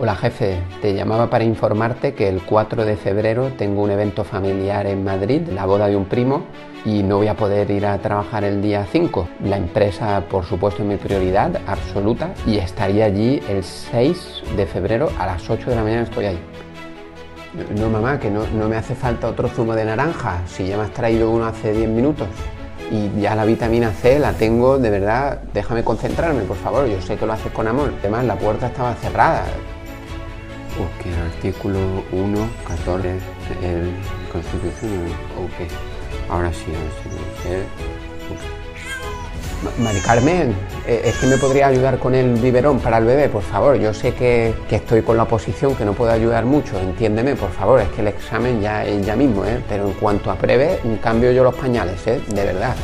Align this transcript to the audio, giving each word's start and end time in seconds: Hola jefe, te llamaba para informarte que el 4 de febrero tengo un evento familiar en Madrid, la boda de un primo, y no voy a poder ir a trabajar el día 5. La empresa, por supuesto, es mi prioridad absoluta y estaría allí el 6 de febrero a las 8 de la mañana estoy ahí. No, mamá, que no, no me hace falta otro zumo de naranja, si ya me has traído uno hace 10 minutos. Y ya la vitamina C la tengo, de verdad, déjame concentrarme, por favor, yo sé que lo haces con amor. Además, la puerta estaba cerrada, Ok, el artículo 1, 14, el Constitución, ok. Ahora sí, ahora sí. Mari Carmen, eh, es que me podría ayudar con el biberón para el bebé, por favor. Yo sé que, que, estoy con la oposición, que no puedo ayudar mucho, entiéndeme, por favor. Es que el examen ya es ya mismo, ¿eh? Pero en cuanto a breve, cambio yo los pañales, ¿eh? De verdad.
Hola 0.00 0.14
jefe, 0.14 0.60
te 0.80 0.94
llamaba 0.94 1.28
para 1.28 1.42
informarte 1.42 2.14
que 2.14 2.28
el 2.28 2.40
4 2.42 2.84
de 2.84 2.96
febrero 2.96 3.50
tengo 3.58 3.82
un 3.82 3.90
evento 3.90 4.22
familiar 4.22 4.86
en 4.86 5.02
Madrid, 5.02 5.48
la 5.48 5.66
boda 5.66 5.88
de 5.88 5.96
un 5.96 6.04
primo, 6.04 6.44
y 6.84 7.02
no 7.02 7.16
voy 7.16 7.26
a 7.26 7.34
poder 7.34 7.68
ir 7.72 7.84
a 7.84 7.98
trabajar 7.98 8.44
el 8.44 8.62
día 8.62 8.86
5. 8.88 9.28
La 9.42 9.56
empresa, 9.56 10.22
por 10.30 10.44
supuesto, 10.44 10.82
es 10.82 10.88
mi 10.88 10.98
prioridad 10.98 11.60
absoluta 11.66 12.32
y 12.46 12.58
estaría 12.58 13.06
allí 13.06 13.42
el 13.48 13.64
6 13.64 14.44
de 14.56 14.66
febrero 14.66 15.10
a 15.18 15.26
las 15.26 15.50
8 15.50 15.68
de 15.68 15.74
la 15.74 15.82
mañana 15.82 16.02
estoy 16.02 16.26
ahí. 16.26 16.38
No, 17.76 17.90
mamá, 17.90 18.20
que 18.20 18.30
no, 18.30 18.46
no 18.56 18.68
me 18.68 18.76
hace 18.76 18.94
falta 18.94 19.26
otro 19.26 19.48
zumo 19.48 19.74
de 19.74 19.84
naranja, 19.84 20.42
si 20.46 20.68
ya 20.68 20.76
me 20.76 20.84
has 20.84 20.92
traído 20.92 21.28
uno 21.28 21.46
hace 21.46 21.72
10 21.72 21.88
minutos. 21.88 22.28
Y 22.92 23.20
ya 23.20 23.34
la 23.34 23.44
vitamina 23.44 23.90
C 23.90 24.20
la 24.20 24.32
tengo, 24.32 24.78
de 24.78 24.90
verdad, 24.90 25.40
déjame 25.52 25.82
concentrarme, 25.82 26.42
por 26.42 26.56
favor, 26.56 26.86
yo 26.86 27.02
sé 27.02 27.16
que 27.16 27.26
lo 27.26 27.32
haces 27.32 27.50
con 27.50 27.66
amor. 27.66 27.92
Además, 27.98 28.24
la 28.26 28.36
puerta 28.36 28.68
estaba 28.68 28.94
cerrada, 28.94 29.44
Ok, 30.78 31.06
el 31.06 31.18
artículo 31.34 31.78
1, 32.12 32.48
14, 32.66 33.08
el 33.62 33.92
Constitución, 34.30 35.06
ok. 35.36 35.68
Ahora 36.30 36.52
sí, 36.52 36.66
ahora 36.66 36.90
sí. 37.42 37.48
Mari 39.82 39.98
Carmen, 39.98 40.54
eh, 40.86 41.02
es 41.06 41.16
que 41.16 41.26
me 41.26 41.36
podría 41.36 41.66
ayudar 41.66 41.98
con 41.98 42.14
el 42.14 42.34
biberón 42.34 42.78
para 42.78 42.98
el 42.98 43.06
bebé, 43.06 43.28
por 43.28 43.42
favor. 43.42 43.76
Yo 43.76 43.92
sé 43.92 44.14
que, 44.14 44.54
que, 44.68 44.76
estoy 44.76 45.02
con 45.02 45.16
la 45.16 45.24
oposición, 45.24 45.74
que 45.74 45.84
no 45.84 45.94
puedo 45.94 46.12
ayudar 46.12 46.44
mucho, 46.44 46.78
entiéndeme, 46.78 47.34
por 47.34 47.50
favor. 47.50 47.80
Es 47.80 47.88
que 47.88 48.02
el 48.02 48.08
examen 48.08 48.60
ya 48.60 48.84
es 48.84 49.04
ya 49.04 49.16
mismo, 49.16 49.44
¿eh? 49.44 49.60
Pero 49.68 49.88
en 49.88 49.94
cuanto 49.94 50.30
a 50.30 50.36
breve, 50.36 50.78
cambio 51.02 51.32
yo 51.32 51.42
los 51.42 51.56
pañales, 51.56 52.06
¿eh? 52.06 52.20
De 52.28 52.44
verdad. 52.44 52.76